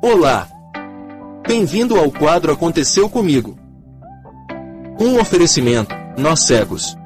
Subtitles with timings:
[0.00, 0.48] Olá!
[1.46, 3.58] Bem-vindo ao quadro Aconteceu Comigo.
[4.98, 6.96] Um oferecimento, nós cegos.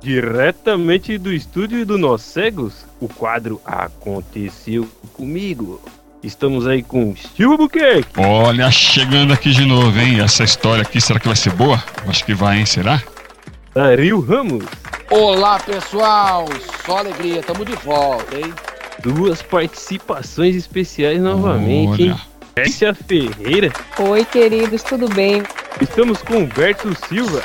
[0.00, 5.80] Diretamente do estúdio do Nós Cegos, o quadro Aconteceu Comigo.
[6.22, 8.18] Estamos aí com Steve Buquerque.
[8.18, 10.20] Olha, chegando aqui de novo, hein?
[10.20, 11.82] Essa história aqui, será que vai ser boa?
[12.06, 12.66] Acho que vai, hein?
[12.66, 13.00] Será?
[13.72, 14.64] Dario Ramos.
[15.10, 16.46] Olá, pessoal!
[16.84, 18.52] Só alegria, tamo de volta, hein?
[19.00, 22.10] Duas participações especiais novamente, hein?
[22.10, 22.38] Olha.
[22.64, 23.72] Cássia Ferreira.
[24.00, 25.44] Oi, queridos, tudo bem?
[25.80, 27.40] Estamos com Humberto Silva.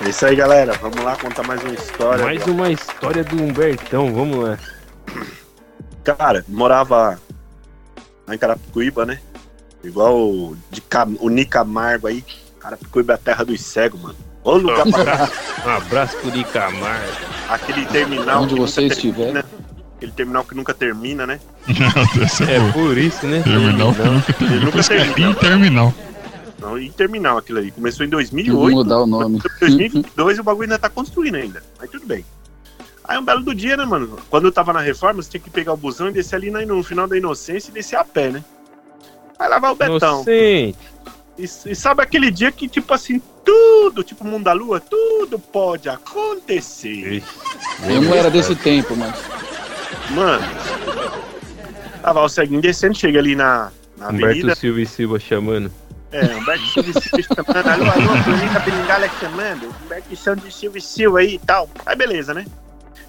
[0.00, 0.72] É isso aí, galera.
[0.80, 2.24] Vamos lá contar mais uma história.
[2.24, 4.58] Mais uma história do Humbertão, vamos lá.
[6.02, 7.18] Cara, morava
[8.26, 9.18] lá em Carapicuíba, né?
[9.82, 11.14] Igual o, de Cam...
[11.20, 12.24] o Nicamargo aí.
[12.58, 14.16] Carapicuíba é a terra dos cegos, mano.
[14.42, 15.30] Ô lugar pra
[15.66, 17.00] Um abraço pro Icamar.
[17.48, 18.42] aquele terminal.
[18.42, 19.16] Onde você nunca estiver.
[19.24, 19.44] termina,
[19.96, 21.40] Aquele terminal que nunca termina, né?
[22.46, 23.40] É É por isso, né?
[23.42, 24.64] Terminal que nunca termina.
[24.66, 25.30] Nunca isso que é termina.
[25.30, 25.94] interminal.
[26.64, 27.70] Não, e terminal aquilo ali.
[27.70, 28.74] Começou em Vou 2008.
[28.74, 29.38] mudar o nome.
[29.60, 31.62] 2022 o bagulho ainda tá construindo ainda.
[31.78, 32.24] Aí tudo bem.
[33.04, 34.18] Aí um belo do dia, né, mano?
[34.30, 36.82] Quando eu tava na reforma, você tinha que pegar o busão e descer ali no
[36.82, 38.42] final da inocência e descer a pé, né?
[39.38, 40.22] Aí lá vai o Betão.
[40.22, 40.78] Inocente.
[41.36, 45.90] E, e sabe aquele dia que, tipo assim, tudo, tipo mundo da lua, tudo pode
[45.90, 47.22] acontecer.
[47.86, 49.14] Eu não era desse tempo, mas.
[50.12, 50.44] Mano.
[52.00, 54.54] Tava o ceguinho descendo, chega ali na, na Humberto avenida.
[54.54, 55.70] Silva e Silva chamando.
[56.14, 57.68] É, Humberto Silva e Silva chamando.
[57.68, 59.74] Alô, alô, chamando.
[59.84, 61.68] Humberto Santos e Silva e Silva aí e tal.
[61.84, 62.46] Aí beleza, né?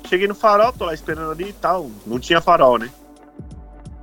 [0.10, 1.92] Cheguei no farol, tô lá esperando ali e tal.
[2.08, 2.90] Não tinha farol, né?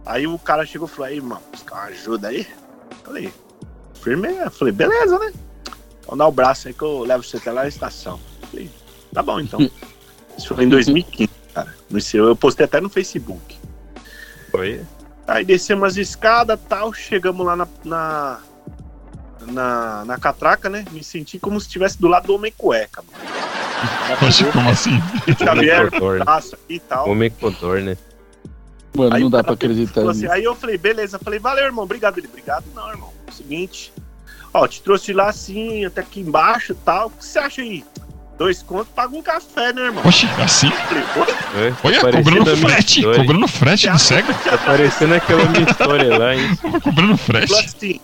[0.06, 2.46] Aí o cara chegou e falou, aí, irmão, buscar uma ajuda aí?
[3.02, 3.34] Falei,
[4.00, 5.32] firme, falei, beleza, né?
[6.00, 8.20] Então dá o braço aí que eu levo você até lá na estação.
[8.52, 8.70] Falei,
[9.12, 9.68] tá bom então.
[10.38, 11.74] Isso foi em 2015, cara.
[12.14, 13.58] Eu postei até no Facebook.
[14.52, 14.80] Foi?
[15.26, 18.40] Aí descemos as escadas tal, chegamos lá na, na,
[19.46, 20.84] na, na catraca, né?
[20.90, 23.02] Me senti como se estivesse do lado do Homem Cueca.
[23.02, 23.32] mano.
[24.20, 25.00] Poxa, como assim?
[25.38, 26.24] Xavier, Homem Codorna.
[26.24, 27.08] braço aqui e tal.
[27.10, 27.98] Homem Codorna.
[28.94, 30.32] Mano, Aí não dá pra acreditar assim, nisso.
[30.32, 31.18] aí eu falei, beleza.
[31.18, 31.84] Falei, valeu, irmão.
[31.84, 32.18] Obrigado.
[32.18, 33.10] Ele, obrigado não, irmão.
[33.32, 33.92] Seguinte,
[34.52, 37.06] ó, te trouxe de lá assim, até aqui embaixo e tal.
[37.06, 37.82] O que você acha aí?
[38.36, 40.02] Dois contos, paga um café, né, irmão?
[40.06, 40.70] Oxe, assim?
[40.70, 41.32] Falei, oi?
[41.68, 43.02] É, Olha, parecendo cobrando frete.
[43.02, 44.34] Cobrando frete do cego.
[44.44, 46.58] Tá parecendo aquela minha história lá, hein?
[46.82, 47.54] Cobrando frete.
[47.54, 48.00] assim,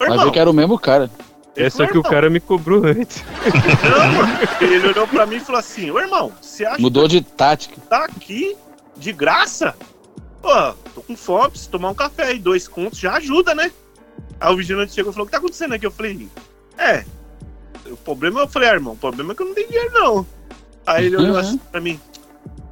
[0.00, 0.26] Mas irmão.
[0.26, 1.10] eu quero o mesmo cara.
[1.56, 3.22] É só que o "Irmão, cara me cobrou antes.
[3.82, 4.38] Não, mano.
[4.60, 7.74] Ele olhou pra mim e falou assim, ô irmão, você acha Mudou de tática.
[7.74, 8.56] que tá aqui
[8.96, 9.74] de graça?
[10.40, 13.70] Pô, tô com fome, preciso tomar um café aí, dois contos já ajuda, né?
[14.40, 15.84] Aí o vigilante chegou e falou, o que tá acontecendo aqui?
[15.84, 16.28] Eu falei,
[16.78, 17.04] é,
[17.90, 20.26] o problema, eu falei, ah, irmão, o problema é que eu não tenho dinheiro, não.
[20.86, 21.38] Aí ele olhou Uhum.
[21.40, 22.00] assim pra mim,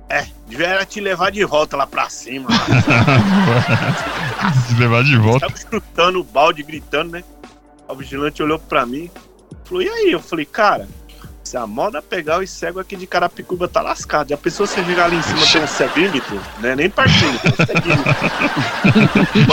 [0.08, 2.48] é, devia te levar de volta lá pra cima.
[4.66, 5.46] Se levar de volta.
[5.46, 7.24] Tava chutando o balde, gritando, né?
[7.88, 9.10] O vigilante olhou pra mim,
[9.64, 10.12] falou, e aí?
[10.12, 10.86] Eu falei, cara,
[11.42, 14.28] se a moda pegar os cegos aqui de Carapicuba tá lascado.
[14.28, 16.40] Já pensou se você chegar ali em cima tem um ceguímetro?
[16.58, 16.76] Né?
[16.76, 16.92] Nem um
[17.64, 18.14] ceguímetro.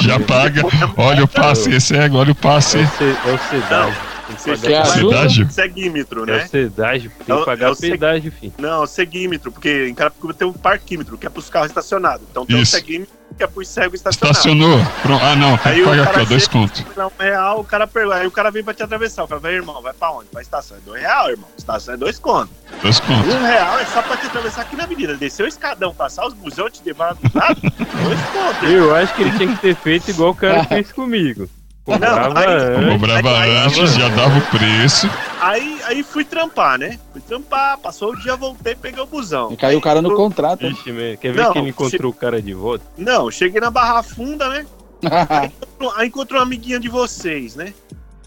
[0.04, 0.62] Já paga.
[0.98, 2.80] Olha o passe, esse é, olha o passe.
[2.80, 3.18] É o, ce-
[4.30, 5.12] é o que Você pagar quer pedágio.
[5.20, 5.50] ajuda?
[5.52, 6.48] Ceguímetro, É o né?
[6.48, 7.12] cedágio.
[7.26, 8.54] Tem É o- que é pagar o pedágio, filho.
[8.58, 12.26] Não, ceguímetro, porque em Carapicuba tem um parquímetro, que é pros carros estacionados.
[12.30, 12.72] Então tem um Isso.
[12.72, 14.38] ceguímetro, que é pros cegos estacionados.
[14.38, 14.80] Estacionou.
[15.02, 15.24] Pronto.
[15.24, 15.58] Ah, não.
[15.58, 16.30] Tem Aí que o pagar cara aqui, ó.
[16.30, 16.84] Dois contos.
[16.96, 18.16] Não, um real, o cara pergunta.
[18.18, 19.24] Aí o cara vem pra te atravessar.
[19.24, 20.28] O cara vai, irmão, vai pra onde?
[20.30, 20.78] Pra estação.
[20.78, 21.48] É dois real, irmão.
[21.58, 22.56] Estação é dois contos.
[22.82, 23.34] Dois contos.
[23.34, 25.16] Um real é só pra te atravessar aqui na avenida.
[25.16, 27.60] Descer o escadão, passar os busão, te levar do lado.
[27.62, 28.70] dois contos.
[28.72, 31.50] Eu acho que ele tinha que ter feito igual o cara fez comigo.
[31.86, 32.92] Cobrava aí- antes.
[32.94, 35.10] Cobrava Aí- antes, já dava o preço.
[35.40, 36.98] Aí, aí fui trampar, né?
[37.14, 39.52] Fui trampar, passou o dia, voltei, peguei o busão.
[39.54, 40.66] E caiu o cara no Eu- contrato.
[40.66, 41.16] Ixi, man.
[41.18, 42.84] Quer ver Não, que ele encontrou o cara de volta?
[42.98, 44.66] Não, cheguei na Barra Funda, né?
[45.96, 47.72] Aí encontrou uma amiguinha de vocês, né?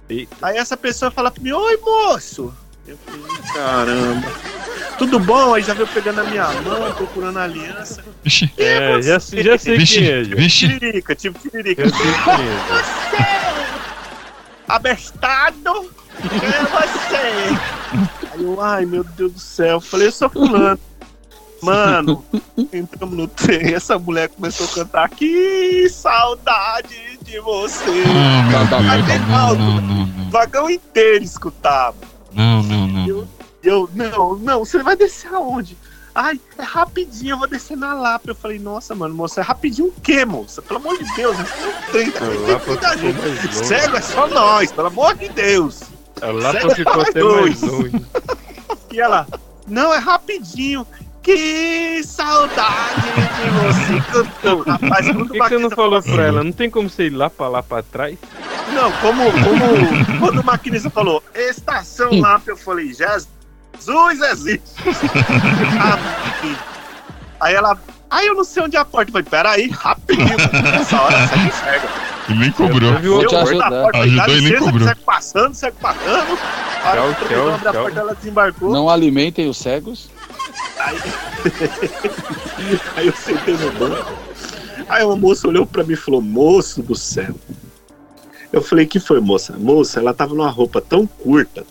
[0.09, 0.37] Eita.
[0.41, 2.55] Aí essa pessoa fala pra mim, oi moço!
[2.87, 4.29] Eu falei, caramba.
[4.97, 5.53] Tudo bom?
[5.55, 8.03] Aí já veio pegando a minha mão, procurando a aliança.
[8.25, 10.69] Vixe, É, já, já sei vixe, quem é, vixe.
[10.69, 11.83] Tiririca, tipo tiririca.
[11.83, 13.48] Eu sei quem é.
[14.69, 15.91] Abestado!
[16.29, 18.29] Quem é você?
[18.33, 20.79] Aí eu, ai meu Deus do céu, eu falei, eu sou fulano.
[21.61, 22.25] Mano,
[22.73, 28.05] entramos no trem, essa mulher começou a cantar Que saudade de você.
[28.07, 29.19] Ah, Tá, tá, tá.
[29.27, 30.29] Não, não, não, não.
[30.29, 31.97] O vagão inteiro escutava.
[32.33, 33.09] Não, não, não.
[33.09, 33.29] Eu,
[33.63, 35.77] eu, não, não, você vai descer aonde?
[36.21, 38.29] Ai, é rapidinho, eu vou descer na Lapa.
[38.31, 40.61] Eu falei, nossa, mano, moça, é rapidinho o quê, moça?
[40.61, 43.67] Pelo amor de Deus, é só 30, A Lapa 30 ficou gente.
[43.67, 45.81] Cego é só nós, pelo amor de Deus.
[46.21, 47.61] A Lapa Cego ficou até dois.
[47.63, 47.93] mais longe.
[48.91, 49.29] E ela,
[49.69, 50.85] não, é rapidinho.
[51.23, 54.63] Que saudade de você cantou.
[54.63, 56.43] Rapaz, Por que, que você não falou pra ela?
[56.43, 58.19] Não tem como você ir lá pra lá pra trás?
[58.75, 63.29] Não, como, como quando o maquinista falou, estação lá, eu falei, Jesus
[64.31, 64.63] existe.
[65.81, 66.57] Amém.
[67.41, 67.79] Aí ela,
[68.11, 69.11] aí eu não sei onde é a porta.
[69.11, 70.37] Eu falei, peraí, rapidinho,
[70.73, 71.89] nessa hora segue cego.
[72.29, 72.93] E nem cobrou.
[72.95, 73.71] Eu te Eu fui na ajudar.
[73.71, 74.89] porta, falei, dá Ajudou e nem licença, cobrou.
[74.89, 76.39] segue passando, segue passando.
[76.85, 78.73] A hora que provedor abre a porta, ela desembarcou.
[78.73, 80.11] Não alimentem os cegos.
[80.79, 80.99] Aí...
[82.97, 84.13] aí eu sentei no banco.
[84.89, 87.35] Aí uma moça olhou pra mim e falou: Moço do céu.
[88.53, 89.55] Eu falei: Que foi, moça?
[89.57, 91.65] Moça, ela tava numa roupa tão curta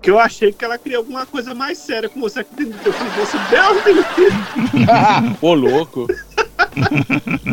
[0.00, 2.78] que eu achei que ela queria alguma coisa mais séria com você aqui dentro.
[2.84, 5.38] Eu falei: Moça, Deus me livre.
[5.40, 6.06] Ô, louco.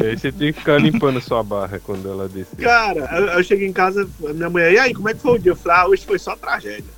[0.01, 2.57] Aí você tem que ficar limpando sua barra quando ela descer.
[2.57, 5.39] Cara, eu, eu cheguei em casa, minha mulher, e aí, como é que foi o
[5.39, 5.51] dia?
[5.51, 6.97] Eu falei: Ah, hoje foi só tragédia.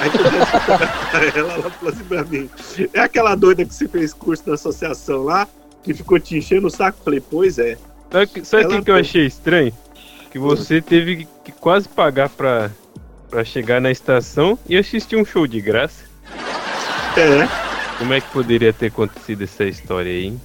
[0.00, 0.10] Aí
[1.34, 2.50] eu ela, ela falou assim pra mim:
[2.92, 5.48] É aquela doida que você fez curso na associação lá,
[5.82, 6.98] que ficou te enchendo o saco?
[7.00, 7.78] Eu falei: Pois é.
[8.10, 9.72] Sabe o que, sabe o Ela que eu achei estranho?
[10.30, 12.70] Que você teve que quase pagar pra,
[13.30, 16.04] pra chegar na estação e assistir um show de graça.
[17.16, 17.48] É.
[17.98, 20.40] Como é que poderia ter acontecido essa história aí, hein?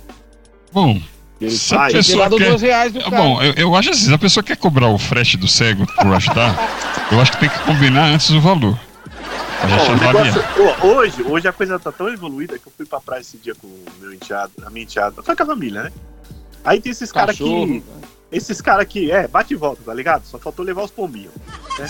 [0.72, 1.02] Bom,
[1.42, 2.50] Ele se a pessoa quer...
[2.50, 3.16] dois reais do É, cara.
[3.18, 6.14] Bom, eu, eu acho assim, se a pessoa quer cobrar o frete do cego por
[6.14, 6.56] ajudar,
[7.12, 8.78] eu acho que tem que combinar antes o valor.
[9.62, 10.32] Avalia.
[10.32, 13.54] negócio- hoje, hoje a coisa tá tão evoluída que eu fui pra praia esse dia
[13.56, 15.92] com o meu enteado, a minha enteada, foi com a família, né?
[16.64, 17.84] Aí tem esses caras que.
[18.32, 20.24] Esses caras que, é, bate e volta, tá ligado?
[20.26, 21.34] Só faltou levar os pombinhos.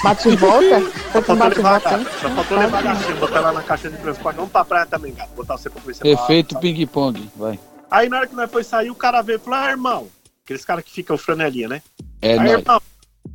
[0.01, 0.79] Bate e volta?
[1.11, 3.97] Só faltou bate levar, volta, só faltou levar a gatinha, botar ela na caixa de
[3.97, 4.35] transporte.
[4.37, 5.31] Vamos pra praia também, gato.
[5.35, 7.29] Botar você pra conhecer Efeito lá, ping-pong.
[7.35, 7.59] Vai.
[7.91, 10.07] Aí na hora que nós foi sair, o cara veio e falou: Ah, irmão,
[10.45, 11.81] aqueles caras que ficam franelinha, né?
[12.21, 12.51] É aí, nóis.
[12.51, 12.81] irmão,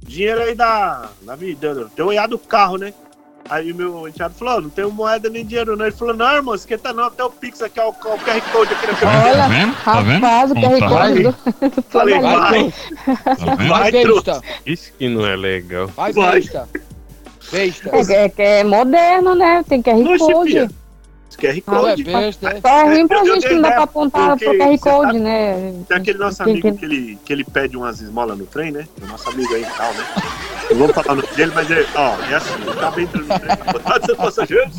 [0.02, 2.94] dinheiro aí da, da vida, deu olhar do carro, né?
[3.50, 5.84] Aí o meu enteado falou, "Ó, não tenho moeda nem dinheiro não.
[5.84, 8.72] Ele falou, não, irmão, esquenta não, até o Pix aqui, ó, o, o QR Code
[8.72, 9.12] aqui na frente.
[9.12, 9.74] Olha, Tá vendo?
[9.84, 10.22] Tá vendo?
[10.22, 10.88] Rapaz, o QR tá?
[10.88, 12.72] Code Falei, vai, Tá vendo?
[13.56, 14.40] Vai, Vai, besta.
[14.64, 15.86] Isso que não é legal.
[15.88, 16.40] Vai, Vai.
[16.40, 16.68] besta.
[17.52, 17.90] Besta.
[17.92, 19.62] É, é, é moderno, né?
[19.68, 20.50] Tem QR Code.
[20.50, 20.70] filha,
[21.38, 22.04] QR é Code.
[22.04, 22.60] besta, é.
[22.62, 25.74] Só é ruim pra gente que não dá pra apontar pro QR Code, sabe- né?
[25.86, 28.88] Tem aquele nosso amigo que ele, que ele pede umas esmolas no trem, né?
[29.02, 30.04] O nosso amigo aí e tal, né?
[30.70, 33.38] Não vou falar o nome dele, mas é, ó, é assim, ele tava entrando no
[33.38, 34.76] trem, botar seus passageiros,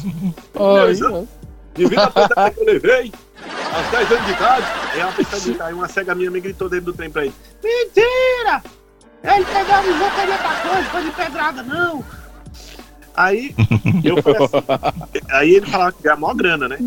[0.55, 1.27] Ai,
[1.73, 3.11] devido à pedada que eu levei,
[3.73, 4.65] aos 10 anos de idade.
[4.93, 7.33] Aí uma pessoa grita, aí uma cega minha me gritou dentro do trem pra ele.
[7.63, 8.63] Mentira!
[9.23, 12.03] Ele pegou a visão, queria pra coisa, foi de pedrada, não!
[13.17, 13.55] Aí,
[14.03, 16.77] eu falei assim, aí ele falava que ganha maior grana, né?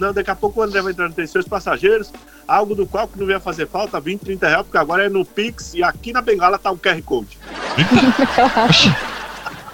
[0.00, 2.10] Não, daqui a pouco o André vai entrar no trem, seus passageiros,
[2.50, 5.24] algo do qual que não ia fazer falta, 20, 30 reais, porque agora é no
[5.24, 7.38] Pix e aqui na bengala tá o QR Code.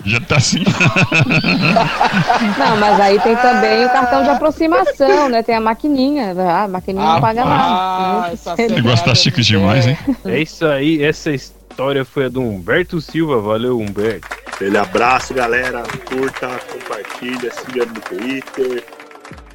[0.04, 0.62] Já tá assim.
[2.58, 5.42] Não, mas aí tem também o cartão de aproximação, né?
[5.42, 6.32] Tem a maquininha.
[6.38, 8.62] Ah, a maquininha não paga Ah, nada.
[8.62, 9.98] O negócio tá chique demais, hein?
[10.24, 13.40] É isso aí, essa história foi a do Humberto Silva.
[13.40, 14.28] Valeu, Humberto.
[14.46, 15.82] Aquele abraço, galera.
[16.08, 18.84] Curta, compartilha, siga no Twitter.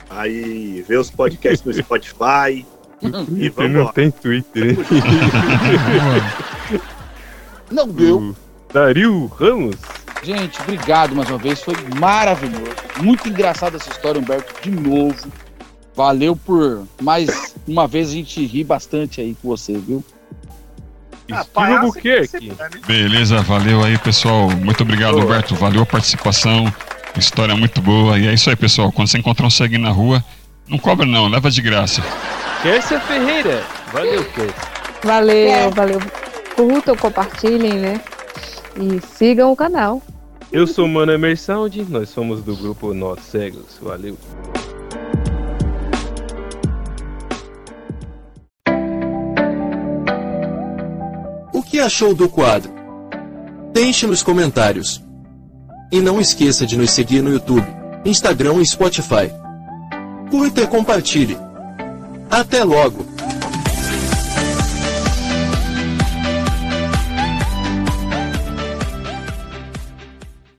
[0.09, 2.65] Aí vê os podcasts no Spotify.
[3.01, 3.93] E Você vamos não lá.
[3.93, 4.77] tem Twitter, hein?
[7.71, 8.17] Não deu.
[8.17, 8.35] O
[8.73, 9.77] Dario Ramos.
[10.23, 11.61] Gente, obrigado mais uma vez.
[11.61, 12.75] Foi maravilhoso.
[13.01, 15.31] Muito engraçada essa história, Humberto, de novo.
[15.95, 20.03] Valeu por mais uma vez a gente rir bastante aí com você, viu?
[21.31, 22.69] Ah, Steve palhaço é é, né?
[22.85, 24.49] Beleza, valeu aí, pessoal.
[24.49, 25.23] Muito obrigado, Boa.
[25.23, 25.55] Alberto.
[25.55, 26.71] Valeu a participação.
[27.17, 28.19] História muito boa.
[28.19, 28.91] E é isso aí, pessoal.
[28.91, 30.23] Quando você encontrar um ceguinho na rua,
[30.67, 32.01] não cobra não, leva de graça.
[32.61, 33.63] Kércia Ferreira.
[33.91, 34.71] Valeu, Kércia.
[35.03, 35.99] Valeu, valeu.
[36.55, 38.01] Curtam, compartilhem, né?
[38.77, 39.99] E sigam o canal.
[40.51, 43.79] Eu sou o Mano Emersound, nós somos do grupo Nós Cegos.
[43.81, 44.15] Valeu.
[51.51, 52.71] O que achou do quadro?
[53.73, 55.01] Deixe nos comentários.
[55.91, 57.65] E não esqueça de nos seguir no YouTube,
[58.05, 59.31] Instagram e Spotify.
[60.29, 61.37] Curta e compartilhe.
[62.31, 63.10] Até logo!